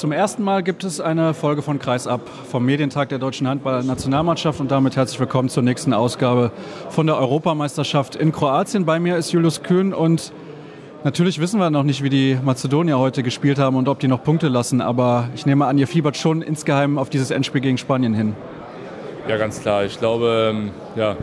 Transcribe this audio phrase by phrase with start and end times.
[0.00, 4.70] Zum ersten Mal gibt es eine Folge von Kreisab vom Medientag der deutschen Handball-Nationalmannschaft und
[4.70, 6.52] damit herzlich willkommen zur nächsten Ausgabe
[6.88, 8.86] von der Europameisterschaft in Kroatien.
[8.86, 10.32] Bei mir ist Julius Kühn und
[11.04, 14.24] natürlich wissen wir noch nicht, wie die Mazedonier heute gespielt haben und ob die noch
[14.24, 18.14] Punkte lassen, aber ich nehme an, ihr fiebert schon insgeheim auf dieses Endspiel gegen Spanien
[18.14, 18.34] hin.
[19.28, 19.84] Ja, ganz klar.
[19.84, 21.14] Ich glaube, ähm, ja,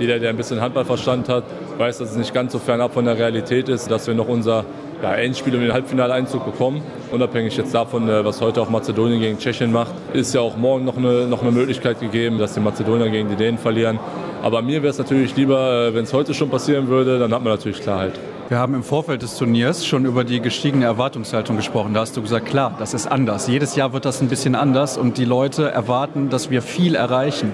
[0.00, 1.44] jeder, der ein bisschen Handballverstand hat,
[1.78, 4.64] weiß, dass es nicht ganz so fernab von der Realität ist, dass wir noch unser
[5.04, 6.80] ja, Endspiel um den Halbfinaleinzug bekommen.
[7.12, 10.86] Unabhängig jetzt davon, äh, was heute auch Mazedonien gegen Tschechien macht, ist ja auch morgen
[10.86, 13.98] noch eine, noch eine Möglichkeit gegeben, dass die Mazedonier gegen die Dänen verlieren.
[14.42, 17.44] Aber mir wäre es natürlich lieber, äh, wenn es heute schon passieren würde, dann hat
[17.44, 18.18] man natürlich Klarheit.
[18.48, 21.92] Wir haben im Vorfeld des Turniers schon über die gestiegene Erwartungshaltung gesprochen.
[21.92, 23.46] Da hast du gesagt, klar, das ist anders.
[23.46, 27.52] Jedes Jahr wird das ein bisschen anders und die Leute erwarten, dass wir viel erreichen.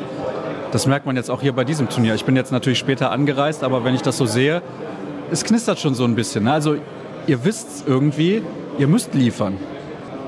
[0.71, 2.15] Das merkt man jetzt auch hier bei diesem Turnier.
[2.15, 4.63] Ich bin jetzt natürlich später angereist, aber wenn ich das so sehe,
[5.33, 6.45] es knistert schon so ein bisschen.
[6.45, 6.53] Ne?
[6.53, 6.77] Also
[7.27, 8.43] ihr wisst irgendwie,
[8.79, 9.57] ihr müsst liefern.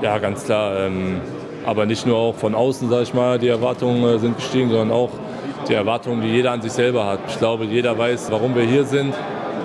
[0.01, 0.79] Ja, ganz klar.
[0.79, 1.21] Ähm,
[1.65, 4.91] aber nicht nur auch von außen, sage ich mal, die Erwartungen äh, sind gestiegen, sondern
[4.91, 5.11] auch
[5.67, 7.19] die Erwartungen, die jeder an sich selber hat.
[7.27, 9.13] Ich glaube, jeder weiß, warum wir hier sind.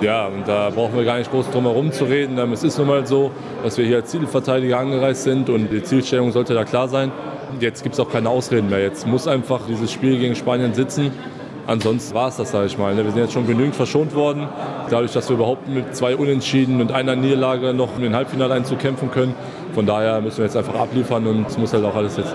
[0.01, 2.37] Ja, und da brauchen wir gar nicht groß drum herum zu reden.
[2.37, 3.31] Ähm, es ist nun mal so,
[3.63, 7.11] dass wir hier als Zielverteidiger angereist sind und die Zielstellung sollte da klar sein.
[7.59, 8.81] Jetzt gibt es auch keine Ausreden mehr.
[8.81, 11.11] Jetzt muss einfach dieses Spiel gegen Spanien sitzen
[11.69, 12.95] Ansonsten war es das, sage ich mal.
[12.95, 13.03] Ne?
[13.03, 14.47] Wir sind jetzt schon genügend verschont worden.
[14.89, 19.11] Dadurch, dass wir überhaupt mit zwei Unentschieden und einer Niederlage noch in den Halbfinale einzukämpfen
[19.11, 19.35] können.
[19.75, 22.33] Von daher müssen wir jetzt einfach abliefern und es muss halt auch alles sitzen.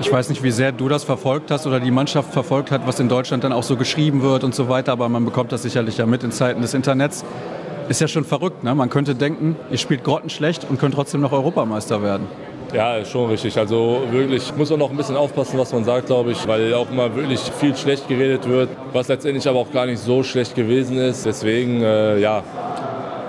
[0.00, 3.00] Ich weiß nicht, wie sehr du das verfolgt hast oder die Mannschaft verfolgt hat, was
[3.00, 5.98] in Deutschland dann auch so geschrieben wird und so weiter, aber man bekommt das sicherlich
[5.98, 7.24] ja mit in Zeiten des Internets.
[7.88, 8.72] Ist ja schon verrückt, ne?
[8.76, 12.28] Man könnte denken, ihr spielt grottenschlecht und könnt trotzdem noch Europameister werden.
[12.72, 13.56] Ja, schon richtig.
[13.58, 16.90] Also wirklich muss man noch ein bisschen aufpassen, was man sagt, glaube ich, weil auch
[16.90, 20.98] immer wirklich viel schlecht geredet wird, was letztendlich aber auch gar nicht so schlecht gewesen
[20.98, 21.24] ist.
[21.24, 22.42] Deswegen, äh, ja,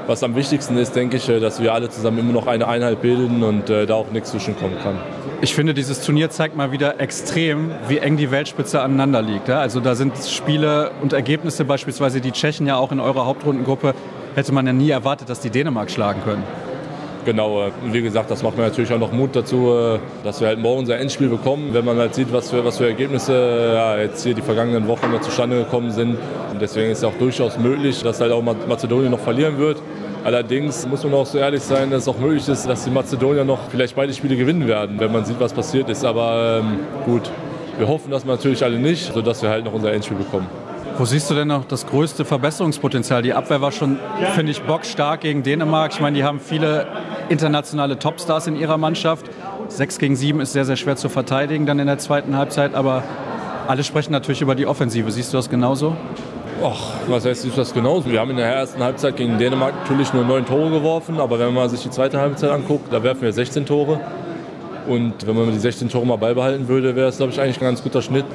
[0.08, 3.02] was am wichtigsten ist, denke ich, äh, dass wir alle zusammen immer noch eine Einheit
[3.02, 4.98] bilden und äh, da auch nichts zwischenkommen kann.
[5.40, 9.50] Ich finde, dieses Turnier zeigt mal wieder extrem, wie eng die Weltspitze aneinander liegt.
[9.50, 13.94] Also da sind Spiele und Ergebnisse, beispielsweise die Tschechen ja auch in eurer Hauptrundengruppe,
[14.34, 16.44] hätte man ja nie erwartet, dass die Dänemark schlagen können.
[17.28, 20.60] Genau, wie gesagt, das macht mir natürlich auch noch Mut dazu, äh, dass wir halt
[20.60, 24.24] morgen unser Endspiel bekommen, wenn man halt sieht, was für, was für Ergebnisse ja, jetzt
[24.24, 26.18] hier die vergangenen Wochen zustande gekommen sind.
[26.54, 29.82] Und deswegen ist es auch durchaus möglich, dass halt auch Mazedonien noch verlieren wird.
[30.24, 33.44] Allerdings muss man auch so ehrlich sein, dass es auch möglich ist, dass die Mazedonier
[33.44, 36.06] noch vielleicht beide Spiele gewinnen werden, wenn man sieht, was passiert ist.
[36.06, 37.30] Aber ähm, gut,
[37.78, 40.48] wir hoffen das natürlich alle nicht, sodass wir halt noch unser Endspiel bekommen.
[40.98, 43.22] Wo siehst du denn noch das größte Verbesserungspotenzial?
[43.22, 44.00] Die Abwehr war schon,
[44.34, 45.94] finde ich, bockstark gegen Dänemark.
[45.94, 46.88] Ich meine, die haben viele
[47.30, 49.30] internationale Topstars in ihrer Mannschaft.
[49.68, 52.74] 6 gegen 7 ist sehr, sehr schwer zu verteidigen dann in der zweiten Halbzeit.
[52.74, 53.04] Aber
[53.68, 55.12] alle sprechen natürlich über die Offensive.
[55.12, 55.96] Siehst du das genauso?
[56.66, 58.10] Ach, was heißt du das genauso?
[58.10, 61.20] Wir haben in der ersten Halbzeit gegen Dänemark natürlich nur 9 Tore geworfen.
[61.20, 64.00] Aber wenn man sich die zweite Halbzeit anguckt, da werfen wir 16 Tore.
[64.88, 67.66] Und wenn man die 16 Tore mal beibehalten würde, wäre es, glaube ich, eigentlich ein
[67.66, 68.26] ganz guter Schnitt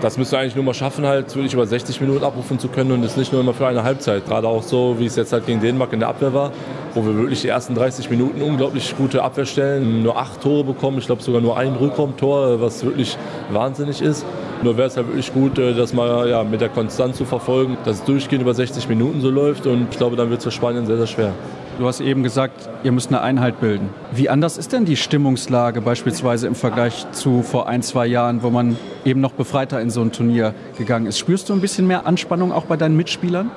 [0.00, 3.02] das müsste eigentlich nur mal schaffen, halt wirklich über 60 Minuten abrufen zu können und
[3.02, 4.26] das nicht nur immer für eine Halbzeit.
[4.26, 6.52] Gerade auch so, wie es jetzt halt gegen Dänemark in der Abwehr war,
[6.94, 10.98] wo wir wirklich die ersten 30 Minuten unglaublich gute Abwehr stellen, nur acht Tore bekommen,
[10.98, 13.16] ich glaube sogar nur ein Rückraumtor, was wirklich
[13.50, 14.24] wahnsinnig ist.
[14.62, 17.76] Nur wäre es halt wirklich gut, äh, das mal ja, mit der Konstanz zu verfolgen,
[17.84, 20.50] dass es durchgehend über 60 Minuten so läuft und ich glaube, dann wird es für
[20.50, 21.32] Spanien sehr, sehr schwer.
[21.80, 23.88] Du hast eben gesagt, ihr müsst eine Einheit bilden.
[24.12, 28.50] Wie anders ist denn die Stimmungslage beispielsweise im Vergleich zu vor ein, zwei Jahren, wo
[28.50, 28.76] man
[29.06, 31.18] eben noch befreiter in so ein Turnier gegangen ist?
[31.18, 33.50] Spürst du ein bisschen mehr Anspannung auch bei deinen Mitspielern?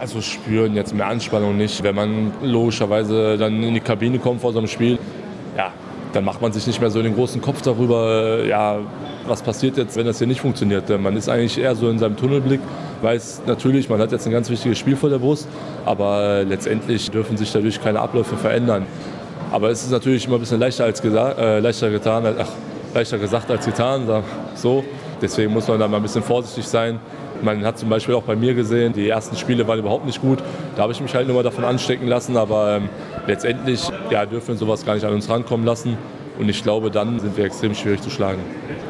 [0.00, 1.84] Also spüren jetzt mehr Anspannung nicht.
[1.84, 4.98] Wenn man logischerweise dann in die Kabine kommt vor so einem Spiel,
[5.56, 5.70] ja,
[6.12, 8.78] dann macht man sich nicht mehr so den großen Kopf darüber, ja,
[9.28, 10.88] was passiert jetzt, wenn das hier nicht funktioniert.
[11.00, 12.58] Man ist eigentlich eher so in seinem Tunnelblick,
[13.02, 15.48] weiß natürlich, man hat jetzt ein ganz wichtiges Spiel vor der Brust,
[15.84, 18.86] aber letztendlich dürfen sich dadurch keine Abläufe verändern.
[19.52, 22.48] Aber es ist natürlich immer ein bisschen leichter, als äh, leichter, getan, ach,
[22.94, 24.06] leichter gesagt als getan,
[24.54, 24.84] so.
[25.20, 26.98] Deswegen muss man da mal ein bisschen vorsichtig sein.
[27.42, 30.38] Man hat zum Beispiel auch bei mir gesehen, die ersten Spiele waren überhaupt nicht gut.
[30.76, 32.88] Da habe ich mich halt nur mal davon anstecken lassen, aber ähm,
[33.26, 35.96] letztendlich ja, dürfen wir sowas gar nicht an uns rankommen lassen.
[36.38, 38.40] Und ich glaube, dann sind wir extrem schwierig zu schlagen.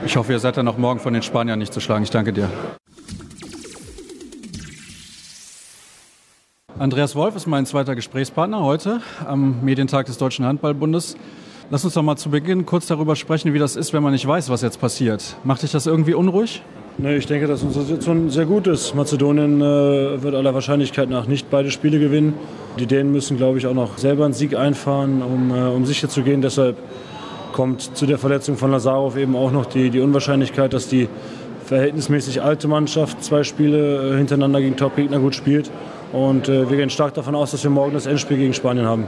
[0.05, 2.05] Ich hoffe, ihr seid dann auch morgen von den Spaniern nicht zu schlagen.
[2.05, 2.49] Ich danke dir.
[6.81, 11.15] Andreas Wolf ist mein zweiter Gesprächspartner heute am Medientag des Deutschen Handballbundes.
[11.69, 14.27] Lass uns doch mal zu Beginn kurz darüber sprechen, wie das ist, wenn man nicht
[14.27, 15.37] weiß, was jetzt passiert.
[15.45, 16.63] Macht dich das irgendwie unruhig?
[16.97, 18.95] Nee, ich denke, dass unsere Situation sehr gut ist.
[18.95, 22.33] Mazedonien äh, wird aller Wahrscheinlichkeit nach nicht beide Spiele gewinnen.
[22.79, 26.09] Die Dänen müssen, glaube ich, auch noch selber einen Sieg einfahren, um, äh, um sicher
[26.09, 26.41] zu gehen.
[26.41, 26.79] Deshalb
[27.53, 31.11] kommt zu der Verletzung von Lazarov eben auch noch die, die Unwahrscheinlichkeit, dass die
[31.67, 35.71] verhältnismäßig alte Mannschaft zwei Spiele äh, hintereinander gegen Top-Gegner gut spielt.
[36.13, 39.07] Und äh, wir gehen stark davon aus, dass wir morgen das Endspiel gegen Spanien haben.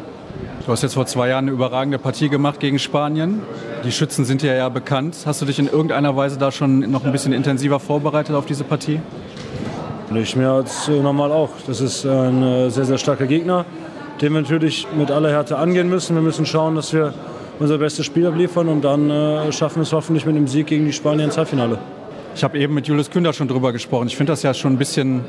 [0.64, 3.43] Du hast jetzt vor zwei Jahren eine überragende Partie gemacht gegen Spanien.
[3.84, 5.16] Die Schützen sind ja ja bekannt.
[5.26, 8.62] Hast du dich in irgendeiner Weise da schon noch ein bisschen intensiver vorbereitet auf diese
[8.62, 9.00] Partie?
[10.10, 11.50] Nicht mehr als äh, normal auch.
[11.66, 13.64] Das ist ein äh, sehr, sehr starker Gegner,
[14.20, 16.14] den wir natürlich mit aller Härte angehen müssen.
[16.14, 17.12] Wir müssen schauen, dass wir
[17.58, 20.87] unser bestes Spiel abliefern und dann äh, schaffen wir es hoffentlich mit einem Sieg gegen
[20.87, 21.78] die Spanier ins Halbfinale.
[22.34, 24.06] Ich habe eben mit Julius Künder schon drüber gesprochen.
[24.06, 25.22] Ich finde das ja schon ein bisschen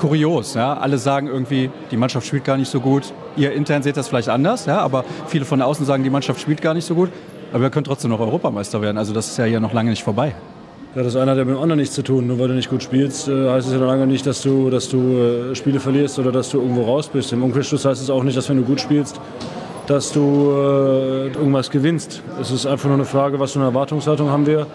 [0.00, 0.54] kurios.
[0.54, 0.74] Ja?
[0.74, 3.12] Alle sagen irgendwie, die Mannschaft spielt gar nicht so gut.
[3.36, 4.78] Ihr intern seht das vielleicht anders, ja?
[4.78, 7.10] aber viele von außen sagen, die Mannschaft spielt gar nicht so gut.
[7.52, 8.98] Aber wir können trotzdem noch Europameister werden.
[8.98, 10.34] Also das ist ja hier noch lange nicht vorbei.
[10.94, 12.26] Ja, das eine hat ja mit dem anderen nichts zu tun.
[12.26, 14.70] Nur weil du nicht gut spielst, äh, heißt es ja noch lange nicht, dass du,
[14.70, 17.32] dass du äh, Spiele verlierst oder dass du irgendwo raus bist.
[17.32, 19.20] Im Umkehrschluss heißt es auch nicht, dass wenn du gut spielst,
[19.86, 20.20] dass du
[20.52, 22.22] äh, irgendwas gewinnst.
[22.40, 24.66] Es ist einfach nur eine Frage, was für eine Erwartungshaltung haben wir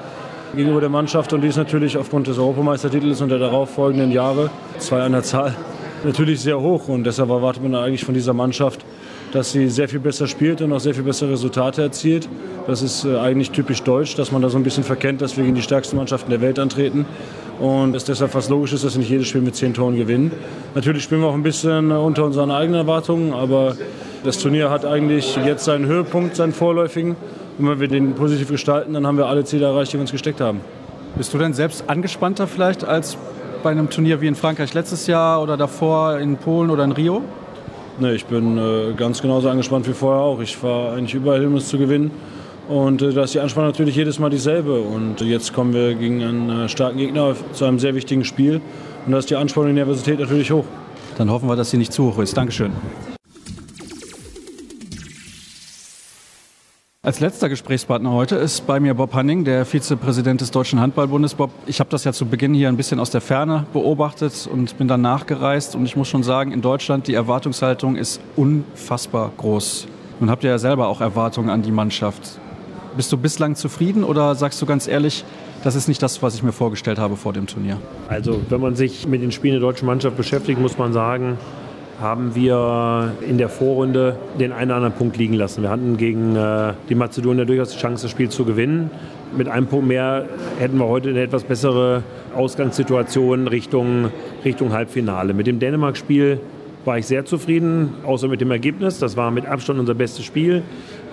[0.55, 1.33] gegenüber der Mannschaft.
[1.33, 4.49] Und die ist natürlich aufgrund des Europameistertitels und der darauffolgenden Jahre,
[4.79, 5.55] zwei an der Zahl,
[6.03, 6.87] natürlich sehr hoch.
[6.87, 8.85] Und deshalb erwartet man eigentlich von dieser Mannschaft,
[9.31, 12.29] dass sie sehr viel besser spielt und auch sehr viel bessere Resultate erzielt.
[12.67, 15.43] Das ist äh, eigentlich typisch deutsch, dass man da so ein bisschen verkennt, dass wir
[15.43, 17.05] gegen die stärksten Mannschaften der Welt antreten.
[17.59, 20.31] Und es deshalb fast logisch ist, dass wir nicht jedes Spiel mit zehn Toren gewinnen.
[20.73, 23.75] Natürlich spielen wir auch ein bisschen unter unseren eigenen Erwartungen, aber
[24.23, 27.15] das Turnier hat eigentlich jetzt seinen Höhepunkt, seinen vorläufigen.
[27.57, 30.11] Und wenn wir den positiv gestalten, dann haben wir alle Ziele erreicht, die wir uns
[30.11, 30.61] gesteckt haben.
[31.15, 33.17] Bist du denn selbst angespannter vielleicht als
[33.63, 37.21] bei einem Turnier wie in Frankreich letztes Jahr oder davor in Polen oder in Rio?
[37.97, 40.41] Nee, ich bin äh, ganz genauso angespannt wie vorher auch.
[40.41, 42.11] Ich fahre eigentlich überall hin, um es zu gewinnen.
[42.67, 44.81] Und äh, da ist die Anspannung natürlich jedes Mal dieselbe.
[44.81, 48.59] Und jetzt kommen wir gegen einen äh, starken Gegner zu einem sehr wichtigen Spiel.
[49.05, 50.65] Und da ist die Anspannung und die Nervosität natürlich hoch.
[51.17, 52.35] Dann hoffen wir, dass sie nicht zu hoch ist.
[52.35, 52.71] Dankeschön.
[57.05, 61.35] Als letzter Gesprächspartner heute ist bei mir Bob Hanning, der Vizepräsident des Deutschen Handballbundes.
[61.35, 64.75] Bob, ich habe das ja zu Beginn hier ein bisschen aus der Ferne beobachtet und
[64.79, 65.75] bin dann nachgereist.
[65.75, 69.87] Und ich muss schon sagen, in Deutschland die Erwartungshaltung ist unfassbar groß.
[70.19, 72.39] Nun habt ihr ja selber auch Erwartungen an die Mannschaft.
[72.97, 75.25] Bist du bislang zufrieden oder sagst du ganz ehrlich,
[75.63, 77.77] das ist nicht das, was ich mir vorgestellt habe vor dem Turnier?
[78.07, 81.37] Also, wenn man sich mit den Spielen der deutschen Mannschaft beschäftigt, muss man sagen,
[82.01, 85.63] haben wir in der Vorrunde den einen oder anderen Punkt liegen lassen.
[85.63, 88.91] Wir hatten gegen äh, die Mazedonier durchaus die Chance, das Spiel zu gewinnen.
[89.35, 90.25] Mit einem Punkt mehr
[90.59, 92.03] hätten wir heute eine etwas bessere
[92.35, 94.11] Ausgangssituation Richtung,
[94.43, 95.33] Richtung Halbfinale.
[95.33, 96.39] Mit dem Dänemark-Spiel
[96.83, 98.99] war ich sehr zufrieden, außer mit dem Ergebnis.
[98.99, 100.63] Das war mit Abstand unser bestes Spiel.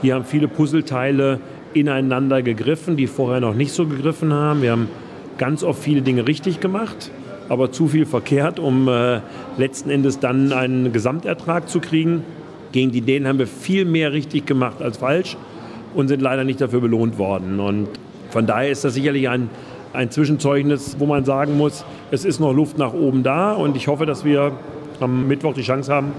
[0.03, 1.39] Hier haben viele Puzzleteile
[1.75, 4.63] ineinander gegriffen, die vorher noch nicht so gegriffen haben.
[4.63, 4.89] Wir haben
[5.39, 7.11] ganz oft viele Dinge richtig gemacht
[7.53, 9.21] aber zu viel verkehrt, um äh,
[9.59, 12.25] letzten Endes dann einen Gesamtertrag zu kriegen.
[12.73, 15.37] Gegen die Dänen haben wir viel mehr richtig gemacht als falsch
[15.95, 17.61] und sind leider nicht dafür belohnt worden.
[17.61, 17.89] Und
[18.31, 19.51] von daher ist das sicherlich ein,
[19.93, 23.87] ein Zwischenzeugnis, wo man sagen muss, es ist noch Luft nach oben da und ich
[23.87, 24.53] hoffe, dass wir
[24.99, 26.13] am Mittwoch die Chance haben,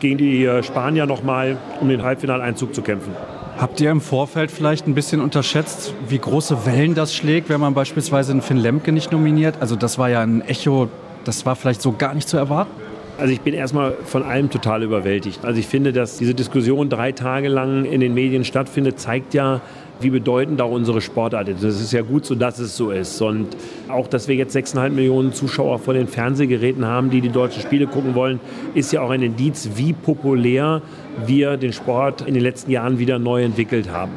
[0.00, 3.12] gegen die äh, Spanier nochmal um den Halbfinaleinzug zu kämpfen.
[3.58, 7.74] Habt ihr im Vorfeld vielleicht ein bisschen unterschätzt, wie große Wellen das schlägt, wenn man
[7.74, 9.56] beispielsweise einen Finn Lemke nicht nominiert?
[9.58, 10.88] Also das war ja ein Echo,
[11.24, 12.70] das war vielleicht so gar nicht zu erwarten.
[13.18, 15.44] Also ich bin erstmal von allem total überwältigt.
[15.44, 19.60] Also ich finde, dass diese Diskussion drei Tage lang in den Medien stattfindet, zeigt ja,
[20.00, 21.62] wie bedeutend auch unsere Sportart ist.
[21.62, 23.20] Es ist ja gut so, dass es so ist.
[23.20, 23.48] Und
[23.88, 27.86] auch, dass wir jetzt 6,5 Millionen Zuschauer vor den Fernsehgeräten haben, die die deutschen Spiele
[27.86, 28.40] gucken wollen,
[28.74, 30.82] ist ja auch ein Indiz, wie populär
[31.26, 34.12] wir den Sport in den letzten Jahren wieder neu entwickelt haben.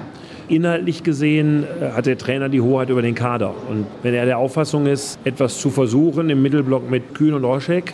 [0.47, 3.53] Inhaltlich gesehen äh, hat der Trainer die Hoheit über den Kader.
[3.69, 7.93] Und wenn er der Auffassung ist, etwas zu versuchen im Mittelblock mit Kühn und Roschek,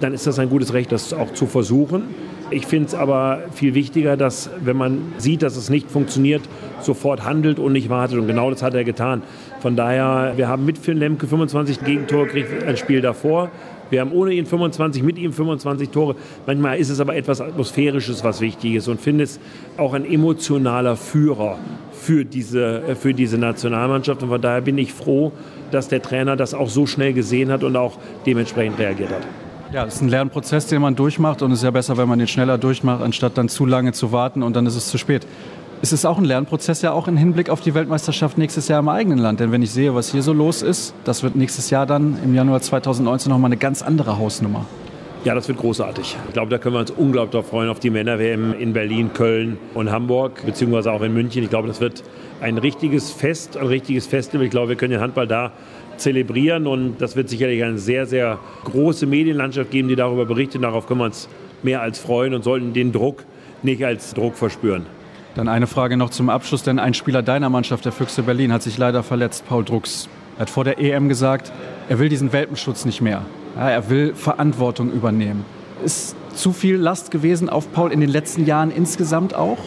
[0.00, 2.02] dann ist das ein gutes Recht, das auch zu versuchen.
[2.50, 6.42] Ich finde es aber viel wichtiger, dass, wenn man sieht, dass es nicht funktioniert,
[6.80, 8.18] sofort handelt und nicht wartet.
[8.18, 9.22] Und genau das hat er getan.
[9.60, 13.50] Von daher, wir haben mit Finn Lemke 25 Gegentore gekriegt, ein Spiel davor.
[13.90, 16.16] Wir haben ohne ihn 25, mit ihm 25 Tore.
[16.46, 18.88] Manchmal ist es aber etwas Atmosphärisches, was wichtig ist.
[18.88, 19.40] Und Finn ist
[19.76, 21.58] auch ein emotionaler Führer
[21.92, 24.22] für diese, für diese Nationalmannschaft.
[24.22, 25.32] Und von daher bin ich froh,
[25.70, 29.43] dass der Trainer das auch so schnell gesehen hat und auch dementsprechend reagiert hat.
[29.74, 32.20] Ja, das ist ein Lernprozess, den man durchmacht und es ist ja besser, wenn man
[32.20, 35.26] den schneller durchmacht, anstatt dann zu lange zu warten und dann ist es zu spät.
[35.82, 38.88] Es ist auch ein Lernprozess ja auch im Hinblick auf die Weltmeisterschaft nächstes Jahr im
[38.88, 39.40] eigenen Land.
[39.40, 42.36] Denn wenn ich sehe, was hier so los ist, das wird nächstes Jahr dann im
[42.36, 44.64] Januar 2019 nochmal eine ganz andere Hausnummer.
[45.24, 46.18] Ja, das wird großartig.
[46.28, 49.56] Ich glaube, da können wir uns unglaublich darauf freuen, auf die Männer-WM in Berlin, Köln
[49.72, 51.42] und Hamburg, beziehungsweise auch in München.
[51.42, 52.04] Ich glaube, das wird
[52.40, 54.44] ein richtiges Fest, ein richtiges Festival.
[54.44, 55.50] Ich glaube, wir können den Handball da
[55.98, 56.66] zelebrieren.
[56.66, 60.62] Und das wird sicherlich eine sehr, sehr große Medienlandschaft geben, die darüber berichtet.
[60.62, 61.28] Darauf können wir uns
[61.62, 63.24] mehr als freuen und sollten den Druck
[63.62, 64.86] nicht als Druck verspüren.
[65.34, 68.62] Dann eine Frage noch zum Abschluss, denn ein Spieler deiner Mannschaft, der Füchse Berlin, hat
[68.62, 70.08] sich leider verletzt, Paul Drucks.
[70.36, 71.52] Er hat vor der EM gesagt,
[71.88, 73.22] er will diesen Welpenschutz nicht mehr.
[73.56, 75.44] Ja, er will Verantwortung übernehmen.
[75.84, 79.58] Ist zu viel Last gewesen auf Paul in den letzten Jahren insgesamt auch?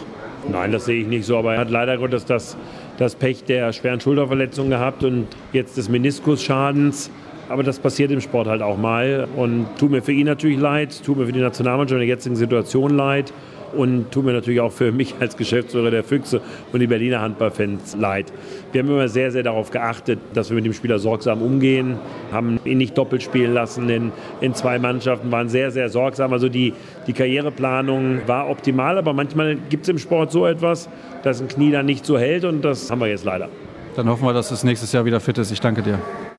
[0.50, 1.36] Nein, das sehe ich nicht so.
[1.36, 2.56] Aber er hat leider Gottes das
[2.98, 7.10] das Pech der schweren Schulterverletzung gehabt und jetzt des Meniskusschadens.
[7.48, 11.02] Aber das passiert im Sport halt auch mal und tut mir für ihn natürlich leid,
[11.04, 13.32] tut mir für die Nationalmannschaft in der jetzigen Situation leid
[13.76, 16.40] und tut mir natürlich auch für mich als Geschäftsführer der Füchse
[16.72, 18.32] und die Berliner Handballfans leid.
[18.72, 21.96] Wir haben immer sehr, sehr darauf geachtet, dass wir mit dem Spieler sorgsam umgehen,
[22.32, 26.32] haben ihn nicht doppelt spielen lassen in, in zwei Mannschaften, waren sehr, sehr sorgsam.
[26.32, 26.72] Also die,
[27.06, 30.88] die Karriereplanung war optimal, aber manchmal gibt es im Sport so etwas,
[31.22, 33.48] dass ein Knie dann nicht so hält und das haben wir jetzt leider.
[33.96, 35.50] Dann hoffen wir, dass es nächstes Jahr wieder fit ist.
[35.50, 35.98] Ich danke dir.